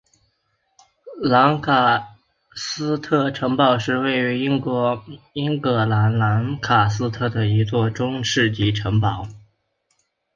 [1.21, 2.15] 兰卡
[2.55, 9.27] 斯特城堡是位于英国英格兰兰卡斯特的一座中世纪城堡。